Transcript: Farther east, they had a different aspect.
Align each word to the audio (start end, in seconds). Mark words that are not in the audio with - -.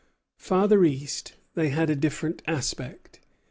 Farther 0.39 0.83
east, 0.83 1.35
they 1.53 1.69
had 1.69 1.91
a 1.91 1.95
different 1.95 2.41
aspect. 2.47 3.19